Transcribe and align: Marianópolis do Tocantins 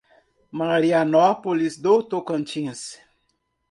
Marianópolis 0.51 1.77
do 1.77 2.01
Tocantins 2.01 2.97